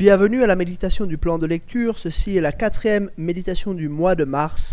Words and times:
Bienvenue 0.00 0.42
à 0.42 0.46
la 0.46 0.56
méditation 0.56 1.04
du 1.04 1.18
plan 1.18 1.36
de 1.36 1.44
lecture. 1.44 1.98
Ceci 1.98 2.34
est 2.34 2.40
la 2.40 2.52
quatrième 2.52 3.10
méditation 3.18 3.74
du 3.74 3.90
mois 3.90 4.14
de 4.14 4.24
mars. 4.24 4.72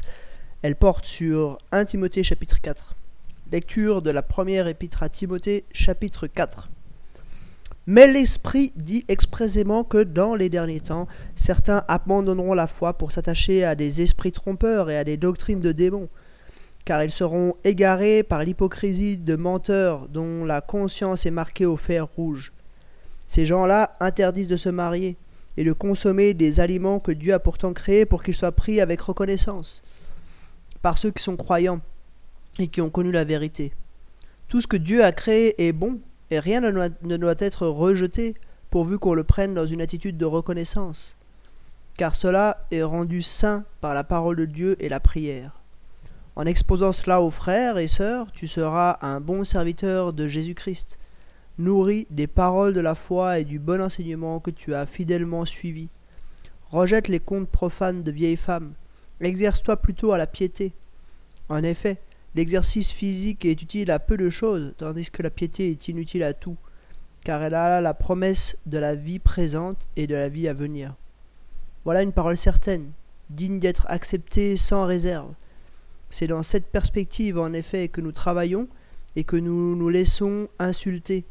Elle 0.62 0.78
porte 0.78 1.04
sur 1.04 1.58
1 1.74 1.84
Timothée 1.84 2.24
chapitre 2.24 2.62
4. 2.62 2.96
Lecture 3.52 4.02
de 4.02 4.10
la 4.10 4.22
première 4.22 4.68
épître 4.68 5.04
à 5.04 5.10
Timothée 5.10 5.66
chapitre 5.74 6.28
4. 6.28 6.70
Mais 7.88 8.08
l'Esprit 8.08 8.72
dit 8.78 9.04
expressément 9.10 9.84
que 9.84 10.02
dans 10.02 10.34
les 10.34 10.48
derniers 10.48 10.80
temps, 10.80 11.10
certains 11.36 11.84
abandonneront 11.90 12.54
la 12.54 12.68
foi 12.68 12.94
pour 12.94 13.12
s'attacher 13.12 13.66
à 13.66 13.76
des 13.76 14.02
esprits 14.02 14.32
trompeurs 14.32 14.90
et 14.90 14.96
à 14.96 15.04
des 15.04 15.18
doctrines 15.18 15.60
de 15.60 15.74
démons, 15.74 16.08
car 16.86 17.04
ils 17.04 17.12
seront 17.12 17.54
égarés 17.66 18.24
par 18.24 18.46
l'hypocrisie 18.46 19.18
de 19.18 19.36
menteurs 19.36 20.08
dont 20.08 20.46
la 20.46 20.62
conscience 20.62 21.26
est 21.26 21.32
marquée 21.32 21.66
au 21.66 21.76
fer 21.76 22.08
rouge. 22.08 22.54
Ces 23.28 23.46
gens-là 23.46 23.94
interdisent 24.00 24.48
de 24.48 24.56
se 24.56 24.70
marier 24.70 25.18
et 25.58 25.64
de 25.64 25.74
consommer 25.74 26.34
des 26.34 26.60
aliments 26.60 27.00
que 27.00 27.12
Dieu 27.12 27.34
a 27.34 27.40
pourtant 27.40 27.74
créés 27.74 28.06
pour 28.06 28.24
qu'ils 28.24 28.36
soient 28.36 28.52
pris 28.52 28.80
avec 28.80 29.02
reconnaissance 29.02 29.82
par 30.82 30.98
ceux 30.98 31.12
qui 31.12 31.24
sont 31.24 31.36
croyants 31.36 31.82
et 32.60 32.68
qui 32.68 32.82
ont 32.82 32.90
connu 32.90 33.12
la 33.12 33.26
vérité. 33.26 33.74
Tout 34.48 34.62
ce 34.62 34.68
que 34.68 34.78
Dieu 34.78 35.04
a 35.04 35.12
créé 35.12 35.68
est 35.68 35.74
bon 35.74 36.00
et 36.30 36.40
rien 36.40 36.62
ne 36.62 37.18
doit, 37.18 37.36
être 37.40 37.68
rejeté 37.68 38.36
pourvu 38.70 39.00
qu'on 39.00 39.14
le 39.14 39.24
prenne 39.24 39.54
dans 39.54 39.66
une 39.66 39.82
attitude 39.82 40.18
de 40.18 40.26
reconnaissance, 40.26 41.16
car 41.98 42.16
cela 42.16 42.66
est 42.72 42.84
rendu 42.84 43.22
saint 43.22 43.64
par 43.82 43.94
la 43.94 44.04
parole 44.04 44.36
de 44.36 44.46
Dieu 44.46 44.76
et 44.80 44.90
la 44.90 45.00
prière. 45.00 45.62
En 46.36 46.46
exposant 46.46 46.92
cela 46.92 47.22
aux 47.22 47.32
frères 47.32 47.78
et 47.78 47.88
sœurs, 47.88 48.32
tu 48.32 48.46
seras 48.48 48.98
un 49.02 49.20
bon 49.20 49.44
serviteur 49.44 50.14
de 50.14 50.28
Jésus-Christ, 50.28 51.00
nourri 51.58 52.08
des 52.10 52.28
paroles 52.28 52.74
de 52.74 52.82
la 52.82 52.96
foi 52.96 53.40
et 53.40 53.46
du 53.46 53.60
bon 53.60 53.82
enseignement 53.82 54.40
que 54.40 54.52
tu 54.52 54.74
as 54.74 54.86
fidèlement 54.86 55.46
suivi. 55.46 55.90
Rejette 56.70 57.08
les 57.08 57.20
contes 57.20 57.50
profanes 57.50 58.02
de 58.02 58.12
vieilles 58.12 58.38
femmes, 58.38 58.74
exerce-toi 59.22 59.78
plutôt 59.78 60.12
à 60.12 60.18
la 60.18 60.28
piété. 60.28 60.74
En 61.50 61.64
effet, 61.64 62.00
L'exercice 62.38 62.92
physique 62.92 63.46
est 63.46 63.64
utile 63.64 63.90
à 63.90 63.98
peu 63.98 64.16
de 64.16 64.30
choses, 64.30 64.76
tandis 64.78 65.10
que 65.10 65.24
la 65.24 65.32
piété 65.32 65.72
est 65.72 65.88
inutile 65.88 66.22
à 66.22 66.36
tout, 66.36 66.56
car 67.24 67.42
elle 67.42 67.56
a 67.56 67.82
la 67.82 67.96
promesse 67.96 68.58
de 68.68 68.78
la 68.78 68.94
vie 68.94 69.18
présente 69.18 69.88
et 69.96 70.06
de 70.06 70.14
la 70.14 70.30
vie 70.30 70.48
à 70.48 70.54
venir. 70.54 70.94
Voilà 71.84 72.04
une 72.04 72.12
parole 72.12 72.38
certaine, 72.38 72.92
digne 73.32 73.60
d'être 73.60 73.88
acceptée 73.90 74.56
sans 74.56 74.86
réserve. 74.86 75.34
C'est 76.12 76.28
dans 76.28 76.44
cette 76.44 76.68
perspective, 76.68 77.40
en 77.40 77.54
effet, 77.54 77.88
que 77.88 78.02
nous 78.02 78.12
travaillons 78.12 78.68
et 79.16 79.24
que 79.24 79.36
nous 79.36 79.76
nous 79.76 79.90
laissons 79.90 80.48
insulter, 80.60 81.26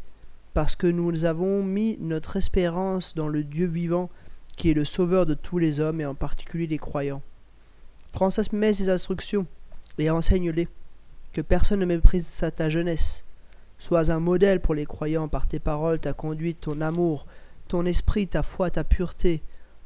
parce 0.56 0.74
que 0.74 0.86
nous 0.86 1.26
avons 1.26 1.62
mis 1.62 1.98
notre 2.00 2.36
espérance 2.36 3.14
dans 3.14 3.28
le 3.28 3.44
Dieu 3.44 3.66
vivant, 3.66 4.08
qui 4.56 4.70
est 4.70 4.74
le 4.74 4.86
sauveur 4.86 5.26
de 5.26 5.34
tous 5.34 5.58
les 5.58 5.80
hommes 5.80 6.00
et 6.00 6.06
en 6.06 6.14
particulier 6.14 6.66
des 6.66 6.78
croyants. 6.78 7.20
Transmets 8.12 8.72
ses 8.72 8.88
instructions 8.88 9.46
et 9.98 10.08
enseigne-les 10.08 10.66
que 11.34 11.42
personne 11.42 11.80
ne 11.80 11.84
méprise 11.84 12.42
ta 12.56 12.70
jeunesse. 12.70 13.26
Sois 13.76 14.10
un 14.10 14.18
modèle 14.18 14.60
pour 14.60 14.74
les 14.74 14.86
croyants 14.86 15.28
par 15.28 15.46
tes 15.46 15.58
paroles, 15.58 15.98
ta 15.98 16.14
conduite, 16.14 16.62
ton 16.62 16.80
amour, 16.80 17.26
ton 17.68 17.84
esprit, 17.84 18.26
ta 18.26 18.42
foi, 18.42 18.70
ta 18.70 18.82
pureté. 18.82 19.42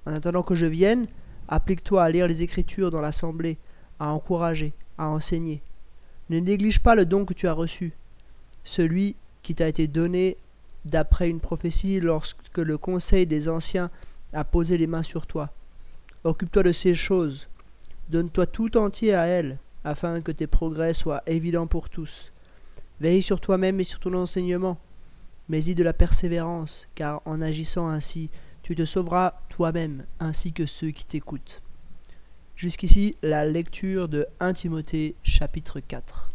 En 0.06 0.12
attendant 0.12 0.44
que 0.44 0.54
je 0.54 0.66
vienne, 0.66 1.08
applique-toi 1.48 2.04
à 2.04 2.10
lire 2.10 2.28
les 2.28 2.44
Écritures 2.44 2.92
dans 2.92 3.00
l'assemblée, 3.00 3.58
à 3.98 4.12
encourager, 4.12 4.72
à 4.98 5.08
enseigner. 5.08 5.64
Ne 6.28 6.38
néglige 6.38 6.78
pas 6.78 6.94
le 6.94 7.06
don 7.06 7.24
que 7.24 7.34
tu 7.34 7.48
as 7.48 7.54
reçu, 7.54 7.92
celui 8.62 9.16
qui 9.42 9.56
t'a 9.56 9.66
été 9.66 9.88
donné 9.88 10.36
d'après 10.84 11.28
une 11.28 11.40
prophétie 11.40 12.00
lorsque 12.00 12.58
le 12.58 12.78
conseil 12.78 13.26
des 13.26 13.48
anciens 13.48 13.90
a 14.32 14.44
posé 14.44 14.78
les 14.78 14.86
mains 14.86 15.02
sur 15.02 15.26
toi. 15.26 15.50
Occupe-toi 16.24 16.62
de 16.62 16.72
ces 16.72 16.94
choses, 16.94 17.48
donne-toi 18.08 18.46
tout 18.46 18.76
entier 18.76 19.14
à 19.14 19.26
elles, 19.26 19.58
afin 19.84 20.20
que 20.20 20.32
tes 20.32 20.46
progrès 20.46 20.94
soient 20.94 21.22
évidents 21.26 21.66
pour 21.66 21.88
tous. 21.88 22.32
Veille 23.00 23.22
sur 23.22 23.40
toi-même 23.40 23.80
et 23.80 23.84
sur 23.84 24.00
ton 24.00 24.14
enseignement, 24.14 24.78
mais 25.48 25.64
y 25.64 25.74
de 25.74 25.82
la 25.82 25.92
persévérance, 25.92 26.86
car 26.94 27.22
en 27.24 27.40
agissant 27.40 27.88
ainsi, 27.88 28.30
tu 28.62 28.74
te 28.74 28.84
sauveras 28.84 29.34
toi-même 29.48 30.04
ainsi 30.20 30.52
que 30.52 30.66
ceux 30.66 30.90
qui 30.90 31.04
t'écoutent. 31.04 31.62
Jusqu'ici, 32.54 33.16
la 33.22 33.46
lecture 33.46 34.08
de 34.08 34.26
1 34.38 34.52
Timothée 34.52 35.16
chapitre 35.22 35.80
4. 35.80 36.29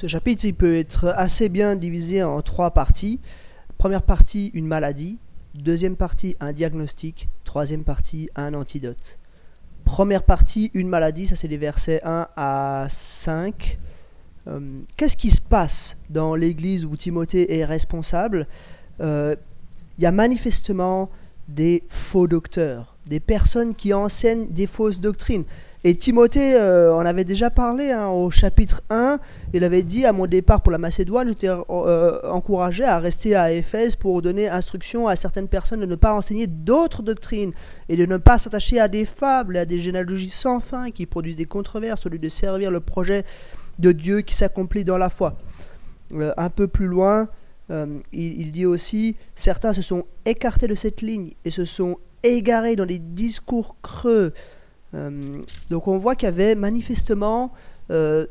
Ce 0.00 0.06
chapitre 0.06 0.50
peut 0.52 0.78
être 0.78 1.12
assez 1.14 1.50
bien 1.50 1.76
divisé 1.76 2.22
en 2.22 2.40
trois 2.40 2.70
parties. 2.70 3.20
Première 3.76 4.00
partie, 4.00 4.50
une 4.54 4.66
maladie. 4.66 5.18
Deuxième 5.54 5.94
partie, 5.94 6.36
un 6.40 6.54
diagnostic. 6.54 7.28
Troisième 7.44 7.84
partie, 7.84 8.30
un 8.34 8.54
antidote. 8.54 9.18
Première 9.84 10.22
partie, 10.22 10.70
une 10.72 10.88
maladie, 10.88 11.26
ça 11.26 11.36
c'est 11.36 11.48
les 11.48 11.58
versets 11.58 12.00
1 12.02 12.28
à 12.34 12.86
5. 12.88 13.78
Euh, 14.48 14.80
qu'est-ce 14.96 15.18
qui 15.18 15.28
se 15.28 15.42
passe 15.42 15.98
dans 16.08 16.34
l'église 16.34 16.86
où 16.86 16.96
Timothée 16.96 17.58
est 17.58 17.66
responsable? 17.66 18.46
Euh, 19.02 19.36
Il 19.98 20.04
y 20.04 20.06
a 20.06 20.12
manifestement 20.12 21.10
des 21.54 21.82
faux 21.88 22.26
docteurs, 22.26 22.96
des 23.06 23.20
personnes 23.20 23.74
qui 23.74 23.92
enseignent 23.92 24.48
des 24.48 24.66
fausses 24.66 25.00
doctrines. 25.00 25.44
Et 25.82 25.94
Timothée 25.94 26.54
euh, 26.56 26.94
en 26.94 27.06
avait 27.06 27.24
déjà 27.24 27.48
parlé 27.48 27.90
hein, 27.90 28.08
au 28.08 28.30
chapitre 28.30 28.82
1. 28.90 29.18
Il 29.54 29.64
avait 29.64 29.82
dit 29.82 30.04
à 30.04 30.12
mon 30.12 30.26
départ 30.26 30.60
pour 30.60 30.70
la 30.70 30.76
Macédoine, 30.76 31.28
j'étais 31.28 31.48
euh, 31.48 32.20
encouragé 32.30 32.84
à 32.84 32.98
rester 32.98 33.34
à 33.34 33.50
Éphèse 33.50 33.96
pour 33.96 34.20
donner 34.20 34.48
instruction 34.48 35.08
à 35.08 35.16
certaines 35.16 35.48
personnes 35.48 35.80
de 35.80 35.86
ne 35.86 35.96
pas 35.96 36.12
enseigner 36.12 36.46
d'autres 36.46 37.02
doctrines 37.02 37.52
et 37.88 37.96
de 37.96 38.04
ne 38.04 38.18
pas 38.18 38.36
s'attacher 38.36 38.78
à 38.78 38.88
des 38.88 39.06
fables 39.06 39.56
et 39.56 39.60
à 39.60 39.64
des 39.64 39.80
généalogies 39.80 40.28
sans 40.28 40.60
fin 40.60 40.90
qui 40.90 41.06
produisent 41.06 41.36
des 41.36 41.46
controverses 41.46 42.04
au 42.04 42.10
lieu 42.10 42.18
de 42.18 42.28
servir 42.28 42.70
le 42.70 42.80
projet 42.80 43.24
de 43.78 43.92
Dieu 43.92 44.20
qui 44.20 44.34
s'accomplit 44.34 44.84
dans 44.84 44.98
la 44.98 45.08
foi. 45.08 45.34
Euh, 46.12 46.32
un 46.36 46.50
peu 46.50 46.68
plus 46.68 46.88
loin, 46.88 47.28
il, 47.70 48.40
il 48.40 48.50
dit 48.50 48.66
aussi, 48.66 49.16
certains 49.34 49.72
se 49.72 49.82
sont 49.82 50.04
écartés 50.24 50.66
de 50.66 50.74
cette 50.74 51.02
ligne 51.02 51.32
et 51.44 51.50
se 51.50 51.64
sont 51.64 51.98
égarés 52.22 52.76
dans 52.76 52.86
des 52.86 52.98
discours 52.98 53.76
creux 53.80 54.32
euh, 54.94 55.42
donc 55.68 55.88
on 55.88 55.98
voit 55.98 56.14
qu'il 56.14 56.26
y 56.26 56.32
avait 56.32 56.54
manifestement 56.54 57.52
euh, 57.90 58.26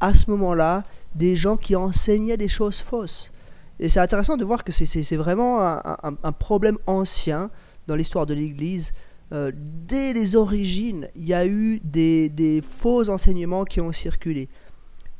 à 0.00 0.14
ce 0.14 0.30
moment-là 0.30 0.84
des 1.14 1.36
gens 1.36 1.56
qui 1.56 1.76
enseignaient 1.76 2.36
des 2.36 2.48
choses 2.48 2.80
fausses. 2.80 3.32
Et 3.80 3.88
c'est 3.88 4.00
intéressant 4.00 4.36
de 4.36 4.44
voir 4.44 4.64
que 4.64 4.72
c'est 4.72 5.16
vraiment 5.16 5.60
un, 5.62 6.32
problème 6.32 6.78
ancien 6.86 7.50
dans 7.86 7.94
l'histoire 7.94 8.26
de 8.26 8.34
l'Église. 8.34 8.92
Euh, 9.32 9.52
dès 9.54 10.12
les 10.12 10.34
origines, 10.34 11.08
il 11.14 11.28
y 11.28 11.34
a 11.34 11.46
eu 11.46 11.80
des, 11.84 12.60
faux 12.60 13.08
enseignements 13.08 13.64
qui 13.64 13.80
ont 13.80 13.92
circulé. 13.92 14.48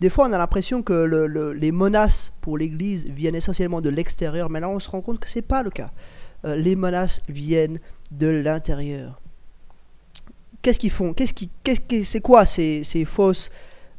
Des 0.00 0.10
fois, 0.10 0.28
on 0.28 0.32
a 0.32 0.38
l'impression 0.38 0.82
que 0.82 1.52
les 1.52 1.72
menaces 1.72 2.32
pour 2.40 2.56
l'Église 2.58 3.06
viennent 3.06 3.34
essentiellement 3.34 3.80
de 3.80 3.88
l'extérieur, 3.88 4.48
mais 4.48 4.60
là, 4.60 4.68
on 4.68 4.78
se 4.78 4.88
rend 4.88 5.00
compte 5.00 5.18
que 5.18 5.28
ce 5.28 5.38
n'est 5.38 5.42
pas 5.42 5.62
le 5.62 5.70
cas. 5.70 5.90
les 6.44 6.76
menaces 6.76 7.20
viennent 7.28 7.80
de 8.12 8.28
l'intérieur 8.28 9.20
qu'est-ce 10.62 10.78
qu'ils 10.78 10.90
font? 10.90 11.12
Qu'est-ce 11.12 12.04
C'est 12.04 12.20
quoi 12.20 12.44
ces, 12.44 13.04
fausses 13.06 13.50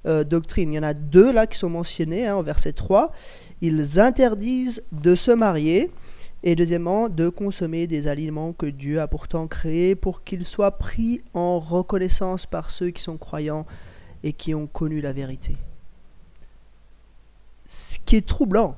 euh, 0.05 0.23
doctrines? 0.23 0.71
Il 0.73 0.75
y 0.75 0.79
en 0.79 0.83
a 0.83 0.93
deux 0.93 1.31
là 1.31 1.47
qui 1.47 1.57
sont 1.57 1.69
mentionnées 1.69 2.27
hein, 2.27 2.35
au 2.35 2.43
verset 2.43 2.73
3. 2.73 3.11
Ils 3.61 3.99
interdisent 3.99 4.83
de 4.91 5.15
se 5.15 5.31
marier 5.31 5.91
et 6.43 6.55
deuxièmement 6.55 7.09
de 7.09 7.27
consommer 7.29 7.87
des 7.87 8.07
aliments 8.07 8.53
que 8.53 8.65
Dieu 8.65 9.01
a 9.01 9.07
pourtant 9.07 9.47
créés 9.47 9.95
pour 9.95 10.23
qu'ils 10.23 10.45
soient 10.45 10.77
pris 10.77 11.21
en 11.33 11.59
reconnaissance 11.59 12.45
par 12.45 12.69
ceux 12.69 12.91
qui 12.91 13.01
sont 13.01 13.17
croyants 13.17 13.65
et 14.23 14.33
qui 14.33 14.53
ont 14.53 14.67
connu 14.67 15.01
la 15.01 15.11
vérité. 15.11 15.57
Ce 17.69 17.99
qui 18.03 18.15
est 18.15 18.27
troublant, 18.27 18.75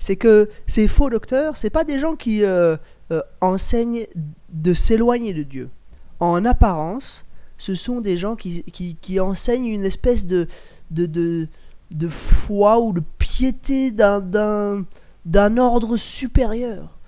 c'est 0.00 0.16
que 0.16 0.50
ces 0.66 0.88
faux 0.88 1.10
docteurs, 1.10 1.56
ce 1.56 1.68
pas 1.68 1.84
des 1.84 2.00
gens 2.00 2.16
qui 2.16 2.42
euh, 2.42 2.76
euh, 3.12 3.20
enseignent 3.40 4.04
de 4.52 4.74
s'éloigner 4.74 5.32
de 5.32 5.44
Dieu 5.44 5.70
en 6.18 6.44
apparence, 6.44 7.24
ce 7.56 7.76
sont 7.76 8.00
des 8.00 8.16
gens 8.16 8.34
qui, 8.34 9.20
enseignent 9.20 9.68
une 9.68 9.84
espèce 9.84 10.26
de, 10.26 10.48
de, 10.90 11.06
de, 11.06 11.46
de 11.92 12.08
foi 12.08 12.80
ou 12.80 12.92
de 12.92 13.02
piété 13.18 13.92
d'un 13.92 15.56
ordre 15.56 15.96
supérieur. 15.96 16.98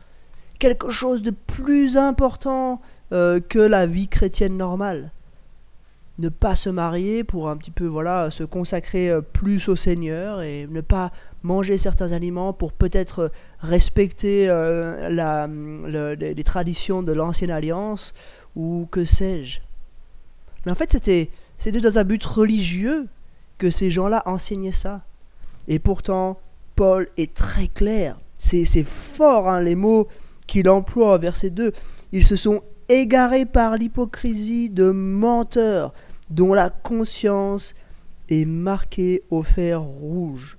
Quelque 0.61 0.91
chose 0.91 1.23
de 1.23 1.33
plus 1.33 1.97
important 1.97 2.81
euh, 3.13 3.41
que 3.41 3.59
la 3.59 3.87
vie 3.87 4.07
chrétienne 4.07 4.57
normale. 4.57 5.11
Ne 6.21 6.29
pas 6.29 6.55
se 6.55 6.69
marier 6.69 7.25
pour 7.25 7.49
un 7.49 7.57
petit 7.57 7.71
peu 7.71 7.87
voilà 7.87 8.31
se 8.31 8.45
consacrer 8.45 9.11
euh, 9.11 9.23
plus 9.23 9.69
au 9.69 9.77
Seigneur 9.77 10.43
et 10.43 10.67
ne 10.71 10.81
pas 10.83 11.13
manger 11.43 11.79
certains 11.79 12.13
aliments 12.13 12.53
pour 12.53 12.73
peut-être 12.73 13.33
respecter 13.61 14.49
euh, 14.49 15.09
la, 15.09 15.49
les 15.49 16.45
traditions 16.45 17.03
de 17.03 17.13
l'ancienne 17.13 17.51
alliance 17.51 18.13
ou 18.55 18.87
que 18.91 19.05
sais-je. 19.05 19.61
Mais 20.65 20.73
en 20.73 20.75
fait, 20.75 20.93
c'était, 20.93 21.31
c'était 21.57 21.81
dans 21.81 21.99
un 21.99 22.05
but 22.05 22.23
religieux 22.23 23.09
que 23.59 23.71
ces 23.71 23.91
gens-là 23.91 24.23
enseignaient 24.27 24.73
ça. 24.73 25.03
Et 25.69 25.79
pourtant, 25.79 26.39
Paul 26.77 27.09
est 27.17 27.35
très 27.35 27.69
clair. 27.69 28.19
C'est, 28.37 28.65
c'est 28.65 28.85
fort, 28.85 29.49
hein, 29.49 29.63
les 29.63 29.75
mots 29.75 30.09
qu'il 30.47 30.69
emploie, 30.69 31.17
verset 31.19 31.51
2. 31.51 31.73
Ils 32.13 32.27
se 32.27 32.37
sont 32.37 32.63
égarés 32.89 33.47
par 33.47 33.77
l'hypocrisie 33.77 34.69
de 34.69 34.91
menteurs 34.91 35.95
dont 36.31 36.55
la 36.55 36.71
conscience 36.71 37.75
est 38.29 38.45
marquée 38.45 39.23
au 39.31 39.43
fer 39.43 39.83
rouge. 39.83 40.57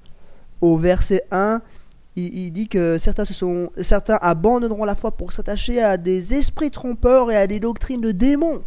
Au 0.60 0.78
verset 0.78 1.24
1, 1.32 1.62
il, 2.16 2.52
dit 2.52 2.68
que 2.68 2.98
certains, 2.98 3.26
se 3.26 3.34
sont, 3.34 3.72
certains 3.82 4.20
abandonneront 4.22 4.84
la 4.84 4.96
foi 4.96 5.12
pour 5.12 5.32
s'attacher 5.32 5.82
à 5.82 5.98
des 5.98 6.36
esprits 6.36 6.70
trompeurs 6.70 7.32
et 7.32 7.38
à 7.38 7.48
des 7.48 7.60
doctrines 7.60 8.02
de 8.02 8.12
démons. 8.12 8.62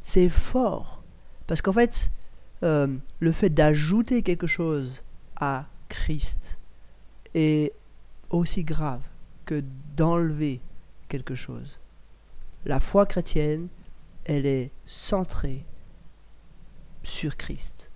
C'est 0.00 0.30
fort. 0.30 1.02
Parce 1.46 1.60
qu'en 1.60 1.72
fait, 1.72 2.10
euh, 2.62 2.88
le 3.20 3.32
fait 3.32 3.50
d'ajouter 3.50 4.22
quelque 4.22 4.46
chose 4.46 5.04
à 5.36 5.66
Christ 5.88 6.58
est 7.34 7.72
aussi 8.30 8.64
grave 8.64 9.02
que 9.44 9.62
d'enlever 9.94 10.60
quelque 11.08 11.34
chose. 11.34 11.78
La 12.64 12.80
foi 12.80 13.04
chrétienne, 13.04 13.68
elle 14.24 14.46
est 14.46 14.70
centrée 14.86 15.64
sur 17.04 17.36
Christ. 17.36 17.90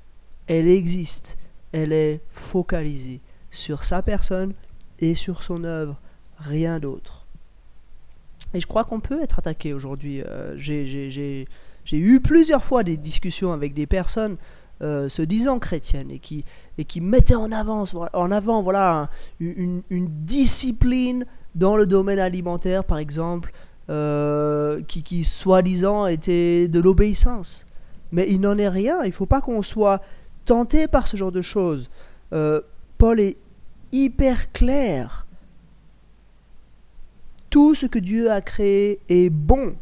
Elle 0.46 0.68
existe, 0.68 1.36
elle 1.72 1.92
est 1.92 2.20
focalisée 2.30 3.20
sur 3.50 3.84
sa 3.84 4.02
personne 4.02 4.54
et 5.00 5.14
sur 5.14 5.42
son 5.42 5.64
œuvre, 5.64 6.00
rien 6.38 6.78
d'autre. 6.78 7.26
Et 8.54 8.60
je 8.60 8.66
crois 8.66 8.84
qu'on 8.84 9.00
peut 9.00 9.22
être 9.22 9.38
attaqué 9.38 9.72
aujourd'hui. 9.72 10.22
Euh, 10.22 10.56
j'ai 10.56 11.46
eu 11.92 12.20
plusieurs 12.20 12.64
fois 12.64 12.82
des 12.82 12.96
discussions 12.96 13.52
avec 13.52 13.74
des 13.74 13.86
personnes 13.86 14.36
euh, 14.80 15.08
se 15.08 15.22
disant 15.22 15.58
chrétiennes 15.58 16.10
et 16.10 16.18
qui, 16.18 16.44
et 16.78 16.84
qui 16.84 17.00
mettaient 17.00 17.34
en 17.34 17.50
avant 17.50 18.62
voilà, 18.62 19.10
une, 19.40 19.82
discipline 19.90 21.26
dans 21.54 21.76
le 21.76 21.86
domaine 21.86 22.20
alimentaire, 22.20 22.84
par 22.84 22.98
exemple, 22.98 23.52
euh, 23.90 24.80
qui, 24.82 25.02
qui 25.02 25.24
soi-disant 25.24 26.06
était 26.06 26.68
de 26.68 26.80
l'obéissance. 26.80 27.66
Mais 28.12 28.26
il 28.28 28.40
n'en 28.40 28.58
est 28.58 28.68
rien. 28.68 29.02
Il 29.04 29.08
ne 29.08 29.12
faut 29.12 29.26
pas 29.26 29.40
qu'on 29.40 29.62
soit 29.62 30.00
tenté 30.44 30.88
par 30.88 31.06
ce 31.06 31.16
genre 31.16 31.32
de 31.32 31.42
choses. 31.42 31.90
Paul 32.30 33.20
est 33.20 33.36
hyper 33.92 34.52
clair. 34.52 35.26
Tout 37.50 37.74
ce 37.74 37.86
que 37.86 37.98
Dieu 37.98 38.30
a 38.30 38.40
créé 38.40 39.00
est 39.08 39.30
bon 39.30 39.74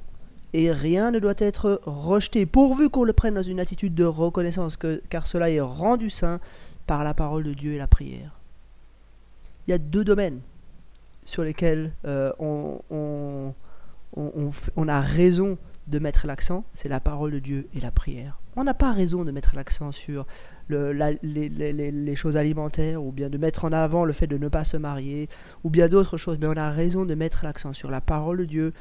et 0.52 0.70
rien 0.70 1.10
ne 1.10 1.18
doit 1.18 1.34
être 1.36 1.82
rejeté, 1.84 2.46
pourvu 2.46 2.88
qu'on 2.88 3.04
le 3.04 3.12
prenne 3.12 3.34
dans 3.34 3.42
une 3.42 3.60
attitude 3.60 3.94
de 3.94 4.04
reconnaissance, 4.04 4.78
car 5.10 5.26
cela 5.26 5.50
est 5.50 5.60
rendu 5.60 6.08
saint 6.08 6.40
par 6.86 7.04
la 7.04 7.12
parole 7.12 7.44
de 7.44 7.52
Dieu 7.52 7.74
et 7.74 7.78
la 7.78 7.86
prière. 7.86 8.38
Il 9.66 9.72
y 9.72 9.74
a 9.74 9.78
deux 9.78 10.02
domaines 10.02 10.40
sur 11.26 11.42
lesquels 11.42 11.92
euh, 12.06 12.32
on, 12.38 13.52
a 14.88 15.00
raison 15.02 15.58
de 15.86 15.98
mettre 15.98 16.26
l'accent, 16.26 16.64
c'est 16.72 16.88
la 16.88 17.00
parole 17.00 17.32
de 17.32 17.38
Dieu 17.38 17.68
et 17.74 17.80
la 17.80 17.90
prière. 17.90 18.40
On 18.56 18.64
n'a 18.64 18.74
pas 18.74 18.92
raison 18.92 19.24
de 19.24 19.30
mettre 19.30 19.54
l'accent 19.54 19.92
sur 19.92 20.26
les, 20.68 22.16
choses 22.16 22.36
alimentaires, 22.36 23.02
ou 23.02 23.12
bien 23.12 23.30
de 23.30 23.38
mettre 23.38 23.64
en 23.64 23.72
avant 23.72 24.04
le 24.04 24.12
fait 24.12 24.26
de 24.26 24.38
ne 24.38 24.48
pas 24.48 24.64
se 24.64 24.76
marier, 24.76 25.28
ou 25.62 25.70
bien 25.70 25.88
d'autres 25.88 26.16
choses, 26.16 26.38
mais 26.40 26.46
on 26.46 26.56
a 26.56 26.70
raison 26.70 27.04
de 27.04 27.14
mettre 27.14 27.44
l'accent 27.44 27.72
sur 27.72 27.90
la 27.90 28.00
parole 28.00 28.38
de 28.38 28.44
Dieu 28.44 28.72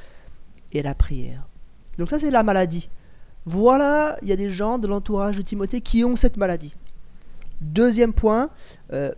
et 0.72 0.82
la 0.82 0.94
prière. 0.94 1.46
Donc 1.98 2.10
ça 2.10 2.18
c'est 2.18 2.30
la 2.30 2.42
maladie. 2.42 2.88
Voilà, 3.44 4.16
il 4.22 4.28
y 4.28 4.32
a 4.32 4.36
des 4.36 4.50
gens 4.50 4.78
de 4.78 4.88
l'entourage 4.88 5.36
de 5.36 5.42
Timothée 5.42 5.80
qui 5.80 6.04
ont 6.04 6.16
cette 6.16 6.36
maladie. 6.36 6.74
Deuxième 7.60 8.12
point, 8.12 8.50
euh, 8.92 9.12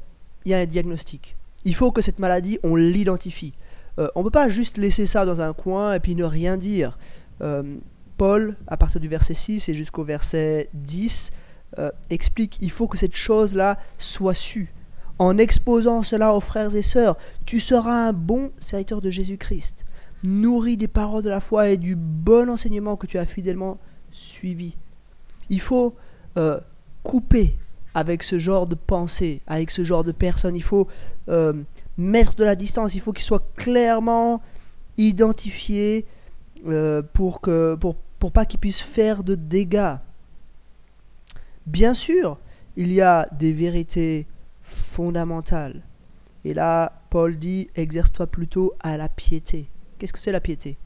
il 0.44 0.50
y 0.50 0.54
a 0.54 0.58
un 0.58 0.66
diagnostic. 0.66 1.36
Il 1.64 1.74
faut 1.74 1.92
que 1.92 2.02
cette 2.02 2.18
maladie, 2.18 2.58
on 2.62 2.76
l'identifie. 2.76 3.54
Euh, 3.98 4.08
on 4.14 4.20
ne 4.20 4.24
peut 4.24 4.30
pas 4.30 4.48
juste 4.48 4.76
laisser 4.76 5.06
ça 5.06 5.24
dans 5.24 5.40
un 5.40 5.52
coin 5.52 5.94
et 5.94 6.00
puis 6.00 6.14
ne 6.14 6.24
rien 6.24 6.56
dire. 6.56 6.98
Euh, 7.42 7.76
Paul, 8.16 8.56
à 8.66 8.76
partir 8.76 9.00
du 9.00 9.08
verset 9.08 9.34
6 9.34 9.68
et 9.68 9.74
jusqu'au 9.74 10.04
verset 10.04 10.68
10, 10.74 11.30
euh, 11.78 11.90
explique 12.10 12.58
il 12.60 12.70
faut 12.70 12.88
que 12.88 12.98
cette 12.98 13.14
chose-là 13.14 13.78
soit 13.96 14.34
sue. 14.34 14.72
En 15.18 15.38
exposant 15.38 16.02
cela 16.02 16.34
aux 16.34 16.40
frères 16.40 16.74
et 16.74 16.82
sœurs, 16.82 17.16
tu 17.44 17.60
seras 17.60 18.08
un 18.08 18.12
bon 18.12 18.50
serviteur 18.58 19.00
de 19.00 19.10
Jésus-Christ, 19.10 19.84
nourri 20.24 20.76
des 20.76 20.88
paroles 20.88 21.22
de 21.22 21.30
la 21.30 21.40
foi 21.40 21.68
et 21.68 21.76
du 21.76 21.96
bon 21.96 22.50
enseignement 22.50 22.96
que 22.96 23.06
tu 23.06 23.18
as 23.18 23.24
fidèlement 23.24 23.78
suivi. 24.10 24.76
Il 25.48 25.60
faut 25.60 25.94
euh, 26.36 26.58
couper 27.02 27.56
avec 27.94 28.22
ce 28.22 28.38
genre 28.38 28.66
de 28.66 28.74
pensée, 28.74 29.42
avec 29.46 29.70
ce 29.70 29.84
genre 29.84 30.04
de 30.04 30.12
personnes. 30.12 30.56
Il 30.56 30.62
faut 30.62 30.88
mettre 31.96 32.36
de 32.36 32.44
la 32.44 32.54
distance. 32.54 32.94
Il 32.94 33.00
faut 33.00 33.12
qu'il 33.12 33.24
soit 33.24 33.44
clairement 33.56 34.40
identifié 34.96 36.06
pour 37.12 37.40
que 37.40 37.74
pour, 37.74 37.96
pour 38.18 38.32
pas 38.32 38.44
qu'il 38.44 38.60
puisse 38.60 38.80
faire 38.80 39.24
de 39.24 39.34
dégâts. 39.34 39.96
Bien 41.66 41.94
sûr, 41.94 42.38
il 42.76 42.92
y 42.92 43.00
a 43.00 43.28
des 43.32 43.52
vérités 43.52 44.26
fondamentales. 44.62 45.82
Et 46.44 46.54
là, 46.54 47.02
Paul 47.10 47.38
dit, 47.38 47.68
exerce-toi 47.74 48.26
plutôt 48.26 48.72
à 48.80 48.96
la 48.96 49.08
piété. 49.08 49.68
Qu'est-ce 49.98 50.12
que 50.12 50.18
c'est 50.18 50.32
la 50.32 50.40
piété? 50.40 50.78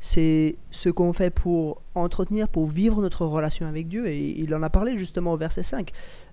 C'est 0.00 0.56
ce 0.70 0.88
qu'on 0.88 1.12
fait 1.12 1.30
pour 1.30 1.82
entretenir, 1.94 2.48
pour 2.48 2.68
vivre 2.68 3.00
notre 3.00 3.26
relation 3.26 3.66
avec 3.66 3.88
Dieu. 3.88 4.06
Et 4.06 4.38
il 4.40 4.54
en 4.54 4.62
a 4.62 4.70
parlé 4.70 4.98
justement 4.98 5.32
au 5.32 5.36
verset 5.36 5.62
5. 5.62 5.90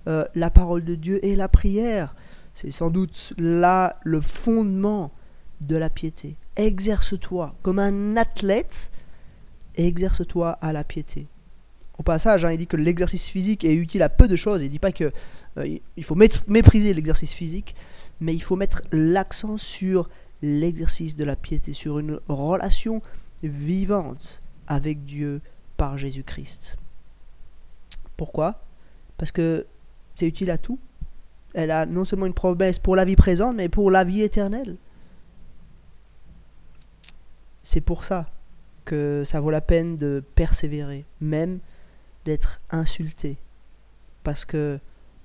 Euh, 0.07 0.23
la 0.35 0.49
parole 0.49 0.83
de 0.83 0.95
Dieu 0.95 1.23
et 1.25 1.35
la 1.35 1.47
prière. 1.47 2.15
C'est 2.53 2.71
sans 2.71 2.89
doute 2.89 3.33
là 3.37 3.97
le 4.03 4.21
fondement 4.21 5.11
de 5.61 5.75
la 5.75 5.89
piété. 5.89 6.35
Exerce-toi 6.55 7.55
comme 7.61 7.79
un 7.79 8.17
athlète, 8.17 8.91
exerce-toi 9.75 10.51
à 10.51 10.73
la 10.73 10.83
piété. 10.83 11.27
Au 11.97 12.03
passage, 12.03 12.43
hein, 12.43 12.51
il 12.51 12.57
dit 12.57 12.67
que 12.67 12.77
l'exercice 12.77 13.29
physique 13.29 13.63
est 13.63 13.75
utile 13.75 14.01
à 14.01 14.09
peu 14.09 14.27
de 14.27 14.35
choses. 14.35 14.61
Il 14.61 14.65
ne 14.65 14.71
dit 14.71 14.79
pas 14.79 14.91
qu'il 14.91 15.11
euh, 15.57 15.77
faut 16.01 16.17
mépriser 16.47 16.93
l'exercice 16.93 17.33
physique, 17.33 17.75
mais 18.19 18.33
il 18.33 18.41
faut 18.41 18.55
mettre 18.55 18.81
l'accent 18.91 19.57
sur 19.57 20.09
l'exercice 20.41 21.15
de 21.15 21.23
la 21.23 21.35
piété, 21.35 21.71
sur 21.71 21.99
une 21.99 22.19
relation 22.27 23.01
vivante 23.43 24.41
avec 24.67 25.05
Dieu 25.05 25.41
par 25.77 25.97
Jésus-Christ. 25.97 26.77
Pourquoi? 28.17 28.61
Parce 29.17 29.31
que 29.31 29.65
c'est 30.15 30.27
utile 30.27 30.51
à 30.51 30.57
tout. 30.57 30.79
Elle 31.53 31.71
a 31.71 31.85
non 31.85 32.05
seulement 32.05 32.25
une 32.25 32.33
promesse 32.33 32.79
pour 32.79 32.95
la 32.95 33.05
vie 33.05 33.15
présente, 33.15 33.55
mais 33.55 33.69
pour 33.69 33.91
la 33.91 34.03
vie 34.03 34.21
éternelle. 34.21 34.77
C'est 37.63 37.81
pour 37.81 38.05
ça 38.05 38.29
que 38.85 39.23
ça 39.23 39.39
vaut 39.39 39.51
la 39.51 39.61
peine 39.61 39.95
de 39.95 40.23
persévérer, 40.35 41.05
même 41.21 41.59
d'être 42.25 42.61
insulté 42.69 43.37
parce 44.23 44.45
que 44.45 44.79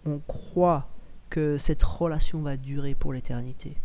on 0.05 0.21
croit 0.27 0.89
que 1.31 1.57
cette 1.59 1.83
relation 1.83 2.41
va 2.41 2.57
durer 2.57 2.95
pour 2.95 3.13
l'éternité. 3.13 3.77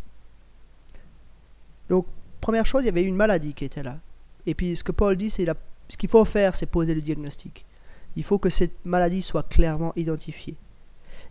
Donc, 1.90 2.06
première 2.42 2.66
chose, 2.66 2.84
il 2.84 2.86
y 2.88 2.90
avait 2.90 3.04
une 3.04 3.16
maladie 3.16 3.54
qui 3.54 3.66
était 3.66 3.84
là. 3.84 4.00
Et 4.46 4.56
puis, 4.56 4.76
ce 4.76 4.84
que 4.84 4.92
Paul 4.92 5.16
dit, 5.16 5.30
c'est 5.30 5.46
ce 5.90 5.98
qu'il 5.98 6.10
faut 6.10 6.26
faire, 6.26 6.56
c'est 6.56 6.66
poser 6.66 6.96
le 6.96 7.02
diagnostic. 7.02 7.66
Il 8.16 8.24
faut 8.24 8.40
que 8.40 8.50
cette 8.50 8.86
maladie 8.86 9.22
soit 9.22 9.48
clairement 9.48 9.92
identifiée. 9.96 10.56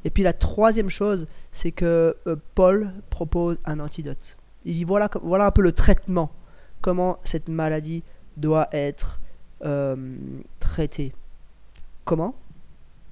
Et 0.05 0.11
puis, 0.11 0.23
la 0.23 0.33
troisième 0.33 0.91
chose, 0.91 1.27
c'est 1.53 1.73
que 1.73 2.17
euh, 2.27 2.37
Paul 2.55 2.93
propose 3.09 3.59
un 3.65 3.81
antidote. 3.81 4.37
Il 4.65 4.75
dit 4.75 4.85
voilà, 4.85 5.09
voilà 5.23 5.47
un 5.47 5.51
peu 5.51 5.63
le 5.63 5.73
traitement, 5.73 6.31
comment 6.83 7.19
cette 7.25 7.49
maladie 7.49 8.05
doit 8.37 8.69
être 8.73 9.21
euh, 9.65 10.19
traitée. 10.61 11.15
Comment? 12.05 12.35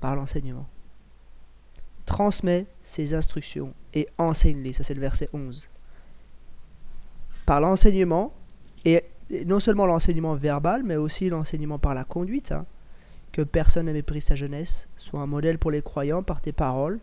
Par 0.01 0.17
l'enseignement. 0.17 0.69
Transmets 2.05 2.67
ses 2.83 3.15
instructions 3.15 3.73
et 3.95 4.09
enseigne-les. 4.19 4.73
Ça, 4.73 4.83
c'est 4.83 4.95
le 4.95 5.01
verset 5.01 5.29
11. 5.33 5.69
Par 7.47 7.61
l'enseignement, 7.61 8.35
et 8.85 9.05
non 9.47 9.61
seulement 9.61 9.87
l'enseignement 9.87 10.35
verbal, 10.35 10.83
mais 10.83 10.97
aussi 10.97 11.31
l'enseignement 11.31 11.79
par 11.79 11.95
la 11.95 12.05
conduite, 12.05 12.53
hein, 12.53 12.67
que 13.33 13.43
personne 13.43 13.87
ne 13.87 13.93
méprise 13.93 14.25
sa 14.25 14.35
jeunesse, 14.35 14.89
soit 14.97 15.21
un 15.21 15.27
modèle 15.27 15.59
pour 15.59 15.71
les 15.71 15.83
croyants 15.83 16.23
par 16.23 16.41
tes 16.41 16.53
paroles, 16.53 16.99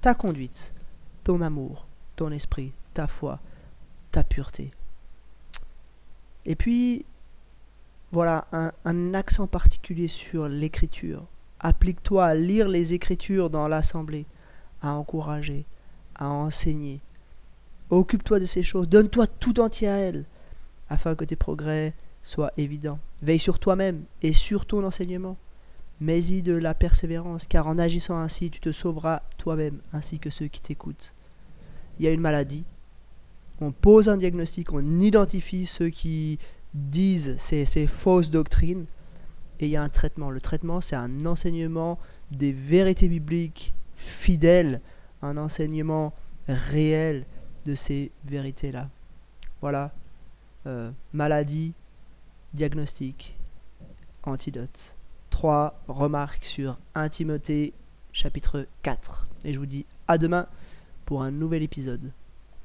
ta 0.00 0.14
conduite, 0.14 0.72
ton 1.24 1.40
amour, 1.40 1.86
ton 2.14 2.30
esprit, 2.30 2.72
ta 2.92 3.08
foi, 3.08 3.40
ta 4.12 4.22
pureté. 4.22 4.70
Et 6.46 6.54
puis, 6.54 7.04
voilà 8.12 8.46
un, 8.84 9.14
accent 9.14 9.46
particulier 9.46 10.08
sur 10.08 10.48
l'écriture. 10.48 11.26
Applique-toi 11.60 12.24
à 12.24 12.34
lire 12.34 12.68
les 12.68 12.94
écritures 12.94 13.50
dans 13.50 13.66
l'assemblée, 13.66 14.26
à 14.82 14.94
encourager, 14.94 15.64
à 16.14 16.28
enseigner. 16.28 17.00
Occupe-toi 17.90 18.40
de 18.40 18.44
ces 18.44 18.62
choses, 18.62 18.88
donne-toi 18.88 19.26
tout 19.26 19.60
entier 19.60 19.88
à 19.88 19.96
elles, 19.96 20.24
afin 20.88 21.14
que 21.14 21.24
tes 21.24 21.36
progrès 21.36 21.94
soient 22.22 22.52
évidents. 22.56 22.98
Veille 23.22 23.38
sur 23.38 23.58
toi-même 23.58 24.04
et 24.22 24.32
sur 24.32 24.66
ton 24.66 24.84
enseignement. 24.84 25.36
Mets-y 26.00 26.42
de 26.42 26.56
la 26.56 26.74
persévérance, 26.74 27.46
car 27.46 27.66
en 27.66 27.78
agissant 27.78 28.16
ainsi, 28.16 28.50
tu 28.50 28.60
te 28.60 28.72
sauveras 28.72 29.22
toi-même 29.38 29.80
ainsi 29.92 30.18
que 30.18 30.30
ceux 30.30 30.48
qui 30.48 30.60
t'écoutent. 30.60 31.14
Il 31.98 32.04
y 32.04 32.08
a 32.08 32.12
une 32.12 32.20
maladie, 32.20 32.64
on 33.64 33.72
pose 33.72 34.08
un 34.08 34.16
diagnostic, 34.16 34.72
on 34.72 35.00
identifie 35.00 35.66
ceux 35.66 35.88
qui 35.88 36.38
disent 36.74 37.36
ces, 37.38 37.86
fausses 37.86 38.30
doctrines, 38.30 38.86
et 39.60 39.66
il 39.66 39.70
y 39.70 39.76
a 39.76 39.82
un 39.82 39.88
traitement. 39.88 40.30
Le 40.30 40.40
traitement, 40.40 40.80
c'est 40.80 40.96
un 40.96 41.24
enseignement 41.26 41.98
des 42.30 42.52
vérités 42.52 43.08
bibliques 43.08 43.72
fidèles, 43.96 44.80
un 45.22 45.36
enseignement 45.36 46.12
réel 46.48 47.24
de 47.64 47.74
ces 47.74 48.10
vérités-là. 48.26 48.90
Voilà, 49.60 49.92
euh, 50.66 50.90
maladie, 51.12 51.72
diagnostic, 52.52 53.38
antidote. 54.24 54.96
Trois 55.30 55.80
remarques 55.88 56.44
sur 56.44 56.78
1 56.94 57.08
Timothée 57.08 57.72
chapitre 58.12 58.66
4. 58.82 59.28
Et 59.44 59.54
je 59.54 59.58
vous 59.58 59.66
dis 59.66 59.86
à 60.06 60.18
demain 60.18 60.46
pour 61.06 61.22
un 61.22 61.30
nouvel 61.30 61.62
épisode. 61.62 62.12